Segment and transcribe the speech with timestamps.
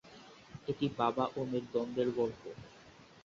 [0.67, 2.41] এটি বাবা ও মেয়ের দ্বন্দ্বের গল্প।